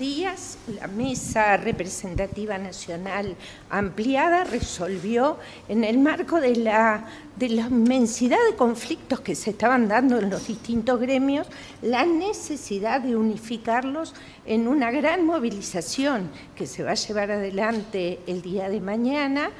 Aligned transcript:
días 0.00 0.56
la 0.80 0.88
Mesa 0.88 1.58
Representativa 1.58 2.56
Nacional 2.56 3.36
Ampliada 3.68 4.44
resolvió, 4.44 5.36
en 5.68 5.84
el 5.84 5.98
marco 5.98 6.40
de 6.40 6.56
la, 6.56 7.06
de 7.36 7.50
la 7.50 7.66
inmensidad 7.66 8.38
de 8.48 8.56
conflictos 8.56 9.20
que 9.20 9.34
se 9.34 9.50
estaban 9.50 9.88
dando 9.88 10.18
en 10.18 10.30
los 10.30 10.48
distintos 10.48 10.98
gremios, 10.98 11.46
la 11.82 12.06
necesidad 12.06 13.02
de 13.02 13.14
unificarlos 13.14 14.14
en 14.46 14.66
una 14.66 14.90
gran 14.90 15.26
movilización 15.26 16.30
que 16.56 16.66
se 16.66 16.82
va 16.82 16.92
a 16.92 16.94
llevar 16.94 17.30
adelante 17.30 18.20
el 18.26 18.40
día 18.40 18.70
de 18.70 18.80
mañana 18.80 19.50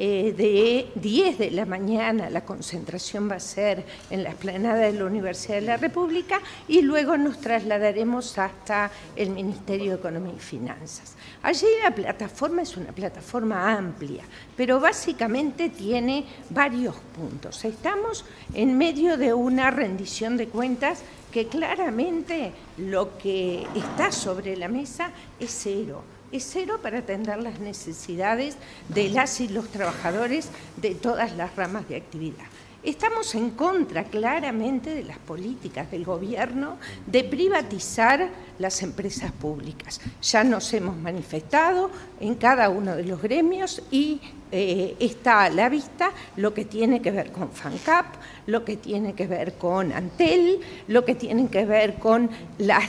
eh, 0.00 0.32
de 0.32 0.92
10 0.94 1.38
de 1.38 1.50
la 1.50 1.66
mañana 1.66 2.30
la 2.30 2.44
concentración 2.44 3.28
va 3.28 3.34
a 3.34 3.40
ser 3.40 3.84
en 4.10 4.22
la 4.22 4.30
esplanada 4.30 4.76
de 4.76 4.92
la 4.92 5.06
Universidad 5.06 5.56
de 5.56 5.62
la 5.62 5.76
República 5.76 6.40
y 6.68 6.82
luego 6.82 7.16
nos 7.16 7.40
trasladaremos 7.40 8.38
hasta 8.38 8.92
el 9.16 9.30
Ministerio 9.30 9.90
de 9.90 9.96
Economía 9.96 10.34
y 10.36 10.38
Finanzas. 10.38 11.16
Allí 11.42 11.66
la 11.82 11.92
plataforma 11.92 12.62
es 12.62 12.76
una 12.76 12.92
plataforma 12.92 13.76
amplia, 13.76 14.22
pero 14.56 14.78
básicamente 14.78 15.68
tiene 15.68 16.24
varios 16.50 16.94
puntos. 17.16 17.64
Estamos 17.64 18.24
en 18.54 18.78
medio 18.78 19.16
de 19.16 19.34
una 19.34 19.72
rendición 19.72 20.36
de 20.36 20.46
cuentas 20.46 21.02
que 21.32 21.48
claramente 21.48 22.52
lo 22.76 23.18
que 23.18 23.66
está 23.74 24.12
sobre 24.12 24.56
la 24.56 24.68
mesa 24.68 25.10
es 25.40 25.50
cero 25.60 26.04
es 26.32 26.48
cero 26.50 26.78
para 26.82 26.98
atender 26.98 27.38
las 27.38 27.60
necesidades 27.60 28.56
de 28.88 29.08
las 29.08 29.40
y 29.40 29.48
los 29.48 29.68
trabajadores 29.68 30.48
de 30.76 30.94
todas 30.94 31.36
las 31.36 31.54
ramas 31.56 31.88
de 31.88 31.96
actividad. 31.96 32.46
Estamos 32.82 33.34
en 33.34 33.50
contra 33.50 34.04
claramente 34.04 34.94
de 34.94 35.02
las 35.02 35.18
políticas 35.18 35.90
del 35.90 36.04
gobierno 36.04 36.78
de 37.06 37.24
privatizar 37.24 38.30
las 38.58 38.82
empresas 38.82 39.32
públicas. 39.32 40.00
Ya 40.22 40.44
nos 40.44 40.72
hemos 40.72 40.96
manifestado 40.96 41.90
en 42.20 42.36
cada 42.36 42.68
uno 42.68 42.94
de 42.94 43.04
los 43.04 43.20
gremios 43.20 43.82
y 43.90 44.20
eh, 44.50 44.96
está 44.98 45.44
a 45.44 45.50
la 45.50 45.68
vista 45.68 46.10
lo 46.36 46.54
que 46.54 46.64
tiene 46.64 47.02
que 47.02 47.10
ver 47.10 47.32
con 47.32 47.50
FANCAP, 47.50 48.06
lo 48.46 48.64
que 48.64 48.76
tiene 48.76 49.14
que 49.14 49.26
ver 49.26 49.54
con 49.54 49.92
Antel, 49.92 50.60
lo 50.88 51.04
que 51.04 51.14
tiene 51.14 51.48
que 51.48 51.64
ver 51.64 51.94
con 51.94 52.30
las 52.58 52.88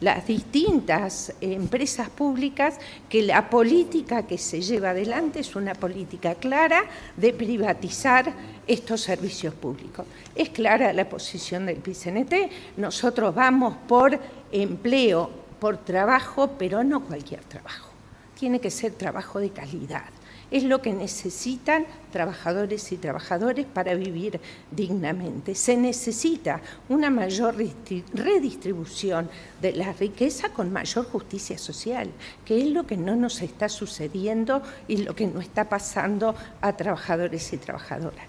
las 0.00 0.26
distintas 0.26 1.32
empresas 1.40 2.08
públicas, 2.10 2.78
que 3.08 3.22
la 3.22 3.50
política 3.50 4.26
que 4.26 4.38
se 4.38 4.60
lleva 4.60 4.90
adelante 4.90 5.40
es 5.40 5.56
una 5.56 5.74
política 5.74 6.34
clara 6.34 6.84
de 7.16 7.32
privatizar 7.32 8.32
estos 8.66 9.00
servicios 9.00 9.54
públicos. 9.54 10.06
Es 10.34 10.50
clara 10.50 10.92
la 10.92 11.08
posición 11.08 11.66
del 11.66 11.78
PCNT, 11.78 12.76
nosotros 12.76 13.34
vamos 13.34 13.74
por 13.88 14.18
empleo, 14.52 15.30
por 15.58 15.78
trabajo, 15.78 16.50
pero 16.58 16.84
no 16.84 17.04
cualquier 17.04 17.42
trabajo. 17.44 17.87
Tiene 18.38 18.60
que 18.60 18.70
ser 18.70 18.92
trabajo 18.92 19.40
de 19.40 19.50
calidad 19.50 20.04
es 20.50 20.64
lo 20.64 20.80
que 20.80 20.92
necesitan 20.92 21.86
trabajadores 22.12 22.90
y 22.92 22.96
trabajadores 22.96 23.66
para 23.66 23.94
vivir 23.94 24.40
dignamente. 24.70 25.54
Se 25.54 25.76
necesita 25.76 26.60
una 26.88 27.10
mayor 27.10 27.56
redistribución 28.14 29.28
de 29.60 29.72
la 29.72 29.92
riqueza 29.92 30.50
con 30.50 30.72
mayor 30.72 31.04
justicia 31.06 31.58
social, 31.58 32.10
que 32.44 32.60
es 32.62 32.68
lo 32.68 32.86
que 32.86 32.96
no 32.96 33.16
nos 33.16 33.42
está 33.42 33.68
sucediendo 33.68 34.62
y 34.86 34.98
lo 34.98 35.14
que 35.14 35.26
no 35.26 35.40
está 35.40 35.68
pasando 35.68 36.34
a 36.60 36.76
trabajadores 36.76 37.52
y 37.52 37.58
trabajadoras. 37.58 38.26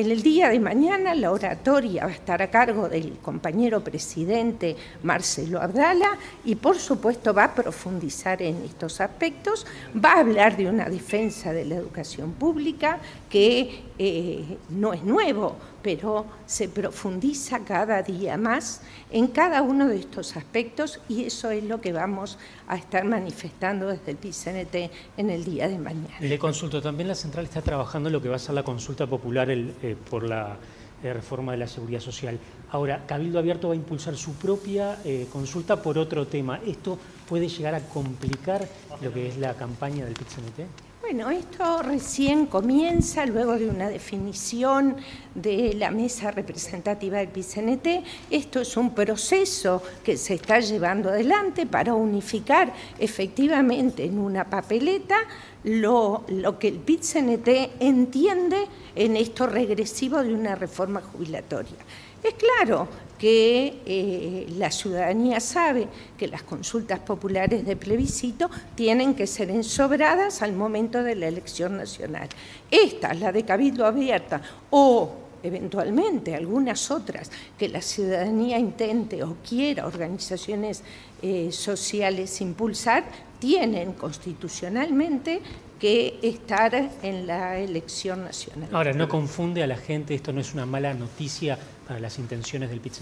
En 0.00 0.10
el 0.10 0.22
día 0.22 0.48
de 0.48 0.58
mañana 0.58 1.14
la 1.14 1.30
oratoria 1.30 2.06
va 2.06 2.10
a 2.10 2.14
estar 2.14 2.40
a 2.40 2.50
cargo 2.50 2.88
del 2.88 3.18
compañero 3.18 3.84
presidente 3.84 4.74
Marcelo 5.02 5.60
Abdala 5.60 6.16
y 6.42 6.54
por 6.54 6.78
supuesto 6.78 7.34
va 7.34 7.44
a 7.44 7.54
profundizar 7.54 8.40
en 8.40 8.64
estos 8.64 9.02
aspectos, 9.02 9.66
va 9.94 10.14
a 10.14 10.20
hablar 10.20 10.56
de 10.56 10.70
una 10.70 10.88
defensa 10.88 11.52
de 11.52 11.66
la 11.66 11.74
educación 11.74 12.32
pública 12.32 12.98
que 13.28 13.82
eh, 13.98 14.56
no 14.70 14.94
es 14.94 15.04
nuevo, 15.04 15.56
pero 15.82 16.26
se 16.46 16.68
profundiza 16.68 17.64
cada 17.64 18.02
día 18.02 18.36
más 18.36 18.82
en 19.10 19.28
cada 19.28 19.62
uno 19.62 19.88
de 19.88 19.96
estos 19.96 20.36
aspectos 20.36 21.00
y 21.08 21.24
eso 21.24 21.50
es 21.50 21.64
lo 21.64 21.80
que 21.80 21.92
vamos 21.92 22.38
a 22.68 22.76
estar 22.76 23.04
manifestando 23.04 23.88
desde 23.88 24.12
el 24.12 24.16
PCNT 24.16 24.92
en 25.16 25.30
el 25.30 25.44
día 25.44 25.68
de 25.68 25.78
mañana. 25.78 26.14
Le 26.20 26.38
consulto, 26.38 26.80
también 26.80 27.08
la 27.08 27.14
central 27.14 27.44
está 27.44 27.62
trabajando 27.62 28.08
en 28.08 28.12
lo 28.12 28.22
que 28.22 28.28
va 28.28 28.36
a 28.36 28.38
ser 28.38 28.54
la 28.54 28.62
consulta 28.62 29.06
popular 29.06 29.50
eh, 29.50 29.96
por 30.08 30.22
la 30.22 30.56
eh, 31.02 31.14
reforma 31.14 31.52
de 31.52 31.58
la 31.58 31.66
seguridad 31.66 32.00
social. 32.00 32.38
Ahora, 32.70 33.06
Cabildo 33.06 33.38
Abierto 33.38 33.68
va 33.68 33.74
a 33.74 33.76
impulsar 33.76 34.16
su 34.16 34.34
propia 34.34 34.98
eh, 35.04 35.26
consulta 35.32 35.80
por 35.80 35.96
otro 35.96 36.26
tema. 36.26 36.60
¿Esto 36.66 36.98
puede 37.26 37.48
llegar 37.48 37.74
a 37.74 37.80
complicar 37.80 38.68
lo 39.00 39.12
que 39.12 39.28
es 39.28 39.38
la 39.38 39.54
campaña 39.54 40.04
del 40.04 40.12
PCNT? 40.12 40.89
Bueno, 41.12 41.28
esto 41.30 41.82
recién 41.82 42.46
comienza 42.46 43.26
luego 43.26 43.58
de 43.58 43.68
una 43.68 43.88
definición 43.88 44.94
de 45.34 45.74
la 45.74 45.90
mesa 45.90 46.30
representativa 46.30 47.18
del 47.18 47.26
PCNT. 47.30 48.06
Esto 48.30 48.60
es 48.60 48.76
un 48.76 48.94
proceso 48.94 49.82
que 50.04 50.16
se 50.16 50.34
está 50.34 50.60
llevando 50.60 51.08
adelante 51.08 51.66
para 51.66 51.94
unificar 51.94 52.72
efectivamente 53.00 54.04
en 54.04 54.20
una 54.20 54.48
papeleta 54.48 55.16
lo, 55.64 56.24
que 56.60 56.68
el 56.68 56.78
PCNT 56.78 57.80
entiende 57.80 58.68
en 58.94 59.16
esto 59.16 59.48
regresivo 59.48 60.22
de 60.22 60.32
una 60.32 60.54
reforma 60.54 61.00
jubilatoria. 61.00 61.78
Es 62.22 62.34
claro 62.34 62.88
que 63.18 63.82
eh, 63.84 64.46
la 64.56 64.70
ciudadanía 64.70 65.40
sabe 65.40 65.88
que 66.16 66.26
las 66.26 66.42
consultas 66.42 67.00
populares 67.00 67.66
de 67.66 67.76
plebiscito 67.76 68.50
tienen 68.74 69.14
que 69.14 69.26
ser 69.26 69.50
ensobradas 69.50 70.40
al 70.40 70.54
momento 70.54 71.02
de 71.02 71.16
la 71.16 71.28
elección 71.28 71.76
nacional. 71.76 72.28
Esta, 72.70 73.12
la 73.12 73.30
de 73.30 73.44
Cabildo 73.44 73.84
Abierta 73.84 74.40
o 74.70 75.29
eventualmente 75.42 76.34
algunas 76.34 76.90
otras 76.90 77.30
que 77.58 77.68
la 77.68 77.82
ciudadanía 77.82 78.58
intente 78.58 79.22
o 79.22 79.36
quiera 79.46 79.86
organizaciones 79.86 80.82
eh, 81.22 81.50
sociales 81.52 82.40
impulsar, 82.40 83.04
tienen 83.38 83.92
constitucionalmente 83.94 85.40
que 85.80 86.18
estar 86.22 86.74
en 87.02 87.26
la 87.26 87.58
elección 87.58 88.22
nacional. 88.22 88.68
Ahora, 88.70 88.92
¿no 88.92 89.08
confunde 89.08 89.62
a 89.62 89.66
la 89.66 89.76
gente, 89.76 90.14
esto 90.14 90.32
no 90.32 90.40
es 90.40 90.52
una 90.52 90.66
mala 90.66 90.92
noticia 90.92 91.58
para 91.88 91.98
las 91.98 92.18
intenciones 92.18 92.68
del 92.68 92.80
pit 92.80 92.92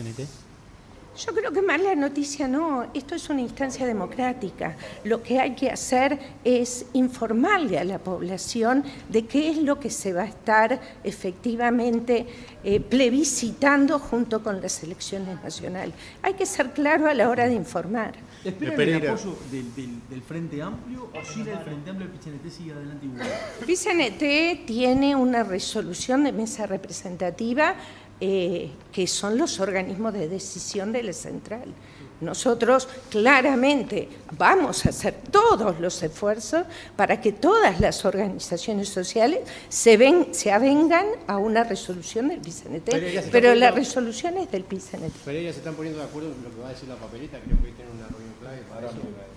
Yo 1.19 1.35
creo 1.35 1.51
que 1.51 1.63
mala 1.63 1.97
noticia 1.97 2.47
no, 2.47 2.87
esto 2.95 3.17
es 3.17 3.29
una 3.29 3.41
instancia 3.41 3.85
democrática. 3.85 4.77
Lo 5.03 5.21
que 5.21 5.41
hay 5.41 5.57
que 5.57 5.69
hacer 5.69 6.17
es 6.45 6.87
informarle 6.93 7.77
a 7.77 7.85
la 7.85 7.99
población 7.99 8.85
de 9.09 9.27
qué 9.27 9.51
es 9.51 9.59
lo 9.59 9.81
que 9.81 9.91
se 9.91 10.13
va 10.13 10.23
a 10.23 10.27
estar 10.27 10.81
efectivamente 11.03 12.27
eh, 12.63 12.79
plebiscitando 12.79 13.99
junto 13.99 14.45
con 14.45 14.61
las 14.61 14.81
elecciones 14.85 15.43
nacionales. 15.43 15.93
Hay 16.23 16.35
que 16.35 16.47
ser 16.47 16.71
claro 16.71 17.09
a 17.09 17.15
la 17.15 17.29
hora 17.29 17.49
de 17.49 17.55
informar. 17.55 18.15
¿Esperan 18.45 18.81
el 18.81 19.09
apoyo 19.09 19.37
del, 19.51 20.23
Frente 20.23 20.63
Amplio 20.63 21.11
o 21.13 21.25
sin 21.25 21.49
el 21.49 21.59
Frente 21.59 21.91
Amplio 21.91 22.09
el 22.09 22.17
PCNT 22.17 22.51
sigue 22.57 22.73
adelante 22.73 23.07
igual? 23.07 23.29
PCNT 23.67 24.67
tiene 24.67 25.17
una 25.17 25.43
resolución 25.43 26.23
de 26.23 26.33
mesa 26.33 26.67
representativa 26.67 27.75
eh, 28.21 28.71
que 28.93 29.07
son 29.07 29.39
los 29.39 29.61
organismos 29.61 30.13
de 30.13 30.29
decisión 30.29 30.93
de 30.93 31.03
la 31.03 31.13
central. 31.13 31.73
Nosotros 32.21 32.89
claramente 33.11 34.09
vamos 34.37 34.85
a 34.85 34.89
hacer 34.89 35.15
todos 35.31 35.79
los 35.79 36.03
esfuerzos 36.03 36.65
para 36.97 37.21
que 37.21 37.31
todas 37.33 37.79
las 37.81 38.05
organizaciones 38.05 38.89
sociales 38.89 39.41
se, 39.69 39.97
ven, 39.97 40.35
se 40.35 40.51
avengan 40.51 41.07
a 41.29 41.39
una 41.39 41.63
resolución 41.63 42.29
del 42.29 42.41
PCNT, 42.41 43.31
pero, 43.31 43.55
la 43.55 43.71
resolución 43.71 44.37
es 44.39 44.51
del 44.51 44.65
PCNT. 44.65 45.15
Pero 45.25 45.39
ellas 45.39 45.55
se 45.55 45.61
están 45.61 45.75
poniendo 45.75 46.01
de 46.01 46.07
acuerdo 46.07 46.33
en 46.33 46.43
lo 46.43 46.51
que 46.51 46.61
va 46.61 46.69
a 46.69 46.73
decir 46.73 46.89
la 46.89 46.97
papeleta, 46.97 47.39
creo 47.39 47.57
que 47.59 47.71
tienen 47.71 47.95
una 47.95 48.09
reunión 48.09 48.28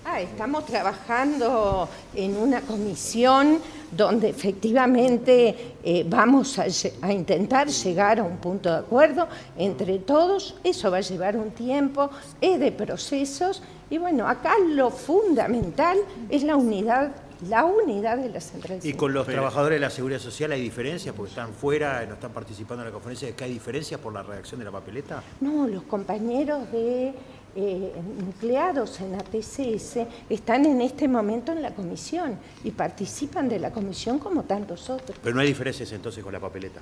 Ah, 0.03 0.19
estamos 0.19 0.65
trabajando 0.65 1.87
en 2.15 2.35
una 2.35 2.61
comisión 2.61 3.59
donde 3.91 4.29
efectivamente 4.29 5.75
eh, 5.83 6.05
vamos 6.07 6.57
a, 6.57 6.65
intentar 7.11 7.67
llegar 7.67 8.19
a 8.19 8.23
un 8.23 8.37
punto 8.37 8.69
de 8.69 8.77
acuerdo 8.77 9.27
entre 9.57 9.99
todos. 9.99 10.55
Eso 10.63 10.89
va 10.89 10.97
a 10.97 11.01
llevar 11.01 11.37
un 11.37 11.51
tiempo, 11.51 12.09
es 12.39 12.59
de 12.59 12.71
procesos 12.71 13.61
y 13.89 13.97
bueno, 13.97 14.27
acá 14.27 14.55
lo 14.59 14.89
fundamental 14.89 15.97
es 16.29 16.43
la 16.43 16.55
unidad 16.55 17.11
la 17.49 17.65
unidad 17.65 18.17
de 18.17 18.29
la 18.29 18.39
central. 18.39 18.79
¿Y 18.83 18.93
con 18.93 19.13
los 19.13 19.25
trabajadores 19.25 19.77
de 19.77 19.79
la 19.79 19.89
Seguridad 19.89 20.19
Social 20.19 20.51
hay 20.51 20.61
diferencias 20.61 21.15
porque 21.15 21.29
están 21.29 21.53
fuera, 21.53 22.05
no 22.05 22.13
están 22.13 22.31
participando 22.31 22.83
en 22.83 22.89
la 22.89 22.93
conferencia? 22.93 23.35
¿Que 23.35 23.45
hay 23.45 23.53
diferencias 23.53 23.99
por 23.99 24.13
la 24.13 24.21
redacción 24.21 24.59
de 24.59 24.65
la 24.65 24.71
papeleta? 24.71 25.23
No, 25.39 25.67
los 25.67 25.81
compañeros 25.83 26.71
de 26.71 27.13
eh, 27.55 27.91
empleados 28.19 28.99
en 29.01 29.15
ATCS 29.15 30.07
están 30.29 30.65
en 30.65 30.79
este 30.81 31.07
momento 31.07 31.51
en 31.51 31.61
la 31.61 31.73
comisión 31.73 32.37
y 32.63 32.71
participan 32.71 33.49
de 33.49 33.59
la 33.59 33.71
comisión 33.71 34.19
como 34.19 34.43
tantos 34.43 34.89
otros. 34.89 35.17
Pero 35.21 35.35
no 35.35 35.41
hay 35.41 35.47
diferencias 35.47 35.91
entonces 35.91 36.23
con 36.23 36.31
la 36.31 36.39
papeleta. 36.39 36.79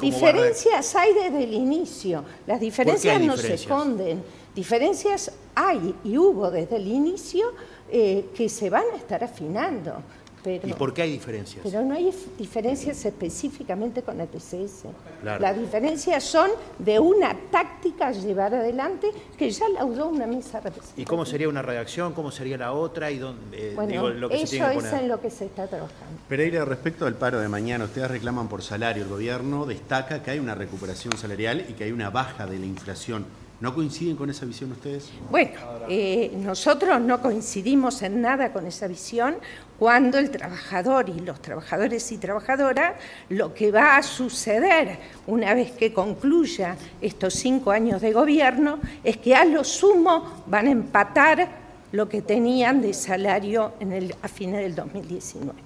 diferencias 0.00 0.94
hay 0.94 1.12
desde 1.12 1.44
el 1.44 1.52
inicio. 1.52 2.24
Las 2.46 2.60
diferencias 2.60 3.20
no 3.20 3.36
se 3.36 3.54
esconden. 3.54 4.22
Diferencias 4.54 5.30
hay 5.54 5.94
y 6.04 6.16
hubo 6.16 6.50
desde 6.50 6.76
el 6.76 6.88
inicio 6.88 7.52
eh, 7.90 8.30
que 8.34 8.48
se 8.48 8.70
van 8.70 8.84
a 8.92 8.96
estar 8.96 9.22
afinando. 9.22 10.02
Pero, 10.42 10.68
¿Y 10.68 10.72
por 10.72 10.94
qué 10.94 11.02
hay 11.02 11.12
diferencias? 11.12 11.60
pero 11.62 11.84
no 11.84 11.94
hay 11.94 12.12
diferencias 12.38 13.04
específicamente 13.04 14.02
con 14.02 14.20
el 14.20 14.28
TCS. 14.28 14.84
Claro. 15.20 15.40
Las 15.40 15.58
diferencias 15.58 16.22
son 16.24 16.50
de 16.78 16.98
una 16.98 17.36
táctica 17.50 18.08
a 18.08 18.12
llevar 18.12 18.54
adelante 18.54 19.10
que 19.36 19.50
ya 19.50 19.68
laudó 19.68 20.08
una 20.08 20.26
mesa 20.26 20.60
representativa. 20.60 21.02
¿Y 21.02 21.04
cómo 21.04 21.24
sería 21.26 21.48
una 21.48 21.62
redacción? 21.62 22.12
¿Cómo 22.12 22.30
sería 22.30 22.56
la 22.56 22.72
otra? 22.72 23.10
Y 23.10 23.18
dónde, 23.18 23.70
eh, 23.70 23.74
Bueno, 23.74 23.90
digo, 23.90 24.08
lo 24.10 24.28
que 24.28 24.38
se 24.38 24.42
eso 24.44 24.50
tiene 24.50 24.72
que 24.80 24.86
es 24.86 24.92
en 24.92 25.08
lo 25.08 25.20
que 25.20 25.30
se 25.30 25.46
está 25.46 25.66
trabajando. 25.66 26.18
Pereira, 26.28 26.64
respecto 26.64 27.06
al 27.06 27.14
paro 27.14 27.40
de 27.40 27.48
mañana, 27.48 27.84
ustedes 27.84 28.10
reclaman 28.10 28.48
por 28.48 28.62
salario. 28.62 29.02
El 29.02 29.08
gobierno 29.08 29.66
destaca 29.66 30.22
que 30.22 30.30
hay 30.30 30.38
una 30.38 30.54
recuperación 30.54 31.16
salarial 31.16 31.64
y 31.68 31.72
que 31.72 31.84
hay 31.84 31.92
una 31.92 32.10
baja 32.10 32.46
de 32.46 32.58
la 32.58 32.66
inflación. 32.66 33.26
¿No 33.60 33.74
coinciden 33.74 34.14
con 34.14 34.30
esa 34.30 34.46
visión 34.46 34.70
ustedes? 34.70 35.10
Bueno, 35.30 35.50
eh, 35.88 36.30
nosotros 36.36 37.00
no 37.00 37.20
coincidimos 37.20 38.02
en 38.02 38.20
nada 38.20 38.52
con 38.52 38.66
esa 38.66 38.86
visión 38.86 39.36
cuando 39.80 40.18
el 40.18 40.30
trabajador 40.30 41.08
y 41.08 41.18
los 41.20 41.42
trabajadores 41.42 42.12
y 42.12 42.18
trabajadoras, 42.18 42.94
lo 43.30 43.52
que 43.54 43.72
va 43.72 43.96
a 43.96 44.02
suceder 44.04 44.98
una 45.26 45.54
vez 45.54 45.72
que 45.72 45.92
concluya 45.92 46.76
estos 47.00 47.34
cinco 47.34 47.72
años 47.72 48.00
de 48.00 48.12
gobierno 48.12 48.78
es 49.02 49.16
que 49.16 49.34
a 49.34 49.44
lo 49.44 49.64
sumo 49.64 50.44
van 50.46 50.68
a 50.68 50.70
empatar 50.70 51.48
lo 51.90 52.08
que 52.08 52.22
tenían 52.22 52.80
de 52.80 52.94
salario 52.94 53.72
en 53.80 53.92
el, 53.92 54.14
a 54.22 54.28
fines 54.28 54.60
del 54.62 54.74
2019. 54.76 55.58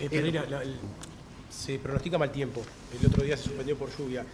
Eh, 0.00 0.08
Pereira, 0.08 0.44
la- 0.48 0.62
se 1.58 1.78
pronostica 1.78 2.18
mal 2.18 2.30
tiempo. 2.30 2.62
El 2.98 3.06
otro 3.06 3.24
día 3.24 3.36
se 3.36 3.44
suspendió 3.44 3.76
por 3.76 3.90
lluvia. 3.96 4.24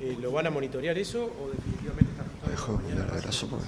Eh, 0.00 0.16
¿Lo 0.18 0.32
van 0.32 0.46
a 0.46 0.50
monitorear 0.50 0.96
eso 0.96 1.24
o 1.24 1.50
definitivamente 1.50 2.10
está 2.12 2.24
ajustado? 2.52 3.60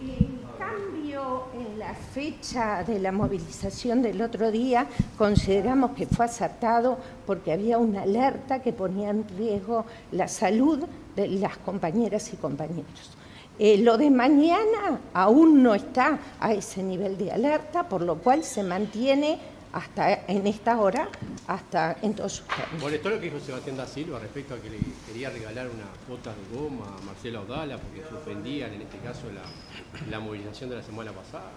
El 0.00 0.40
cambio 0.58 1.44
en 1.54 1.78
la 1.78 1.94
fecha 1.94 2.82
de 2.82 2.98
la 2.98 3.12
movilización 3.12 4.00
del 4.00 4.22
otro 4.22 4.50
día 4.50 4.86
consideramos 5.18 5.90
que 5.92 6.06
fue 6.06 6.24
acertado 6.24 6.98
porque 7.26 7.52
había 7.52 7.76
una 7.78 8.02
alerta 8.02 8.62
que 8.62 8.72
ponía 8.72 9.10
en 9.10 9.28
riesgo 9.36 9.84
la 10.12 10.28
salud 10.28 10.80
de 11.14 11.28
las 11.28 11.58
compañeras 11.58 12.32
y 12.32 12.36
compañeros. 12.36 13.10
Eh, 13.58 13.76
lo 13.78 13.98
de 13.98 14.10
mañana 14.10 14.98
aún 15.12 15.62
no 15.62 15.74
está 15.74 16.18
a 16.40 16.54
ese 16.54 16.82
nivel 16.82 17.18
de 17.18 17.30
alerta, 17.30 17.86
por 17.86 18.00
lo 18.00 18.16
cual 18.16 18.44
se 18.44 18.62
mantiene 18.62 19.38
hasta 19.72 20.24
en 20.26 20.46
esta 20.46 20.78
hora, 20.80 21.08
hasta 21.46 21.96
en 22.02 22.14
todos 22.14 22.32
sus 22.32 22.46
términos. 22.46 22.82
Molestó 22.82 23.10
lo 23.10 23.16
que 23.16 23.26
dijo 23.26 23.40
Sebastián 23.40 23.76
da 23.76 23.86
Silva 23.86 24.18
respecto 24.18 24.54
a 24.54 24.58
que 24.58 24.70
le 24.70 24.78
quería 25.06 25.30
regalar 25.30 25.68
unas 25.68 25.88
botas 26.08 26.34
de 26.36 26.56
goma 26.56 26.96
a 26.98 27.04
Marcela 27.04 27.40
Odala 27.40 27.78
porque 27.78 28.02
suspendían 28.08 28.74
en 28.74 28.82
este 28.82 28.98
caso 28.98 29.22
la, 29.32 29.42
la 30.10 30.20
movilización 30.20 30.70
de 30.70 30.76
la 30.76 30.82
semana 30.82 31.12
pasada. 31.12 31.50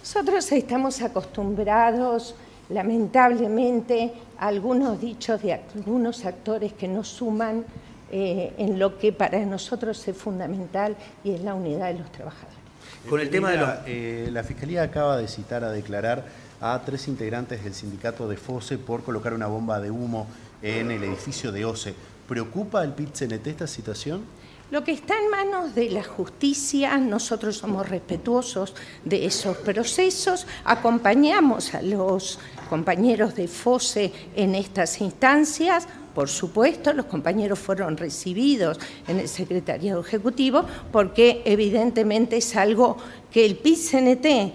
Nosotros 0.00 0.52
estamos 0.52 1.02
acostumbrados, 1.02 2.34
lamentablemente, 2.68 4.12
a 4.38 4.46
algunos 4.46 5.00
dichos 5.00 5.42
de 5.42 5.54
algunos 5.54 6.24
actores 6.24 6.72
que 6.74 6.88
nos 6.88 7.08
suman 7.08 7.64
eh, 8.10 8.54
en 8.56 8.78
lo 8.78 8.98
que 8.98 9.12
para 9.12 9.38
nosotros 9.44 10.06
es 10.08 10.16
fundamental 10.16 10.96
y 11.24 11.32
es 11.32 11.42
la 11.42 11.54
unidad 11.54 11.92
de 11.92 11.98
los 11.98 12.10
trabajadores. 12.10 12.67
Con 13.08 13.20
el 13.20 13.30
tema 13.30 13.50
de 13.50 13.56
los... 13.56 13.70
Eh, 13.86 14.28
la 14.32 14.42
Fiscalía 14.42 14.82
acaba 14.82 15.16
de 15.16 15.28
citar 15.28 15.64
a 15.64 15.70
declarar 15.70 16.26
a 16.60 16.80
tres 16.84 17.08
integrantes 17.08 17.62
del 17.64 17.74
sindicato 17.74 18.28
de 18.28 18.36
FOSE 18.36 18.78
por 18.78 19.02
colocar 19.02 19.32
una 19.34 19.46
bomba 19.46 19.80
de 19.80 19.90
humo 19.90 20.26
en 20.62 20.90
el 20.90 21.04
edificio 21.04 21.52
de 21.52 21.64
OCE. 21.64 21.94
¿Preocupa 22.28 22.82
al 22.82 22.94
PIT-CNT 22.94 23.46
esta 23.46 23.66
situación? 23.66 24.24
Lo 24.70 24.84
que 24.84 24.92
está 24.92 25.14
en 25.18 25.30
manos 25.30 25.74
de 25.74 25.88
la 25.88 26.04
justicia, 26.04 26.98
nosotros 26.98 27.56
somos 27.56 27.88
respetuosos 27.88 28.74
de 29.02 29.24
esos 29.24 29.56
procesos, 29.56 30.46
acompañamos 30.62 31.74
a 31.74 31.80
los 31.80 32.38
compañeros 32.68 33.34
de 33.34 33.48
FOSE 33.48 34.12
en 34.36 34.54
estas 34.54 35.00
instancias. 35.00 35.88
Por 36.14 36.28
supuesto, 36.28 36.92
los 36.92 37.06
compañeros 37.06 37.58
fueron 37.58 37.96
recibidos 37.96 38.78
en 39.06 39.20
el 39.20 39.28
Secretariado 39.28 40.00
Ejecutivo 40.00 40.64
porque 40.90 41.42
evidentemente 41.44 42.36
es 42.36 42.56
algo 42.56 42.96
que 43.30 43.44
el 43.44 43.56
PIT-CNT 43.56 44.52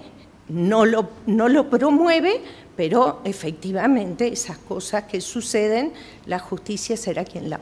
no 0.49 0.85
lo, 0.85 1.09
no 1.25 1.47
lo 1.47 1.69
promueve, 1.69 2.41
pero 2.75 3.21
efectivamente 3.23 4.27
esas 4.27 4.57
cosas 4.57 5.03
que 5.03 5.21
suceden, 5.21 5.93
la 6.25 6.39
justicia 6.39 6.97
será 6.97 7.23
quien 7.23 7.49
la 7.49 7.59